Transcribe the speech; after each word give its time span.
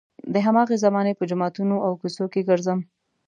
د 0.33 0.35
هماغې 0.45 0.81
زمانې 0.85 1.13
په 1.17 1.23
جوماتونو 1.29 1.75
او 1.85 1.91
کوڅو 2.01 2.25
کې 2.33 2.41
ګرځم. 2.49 2.79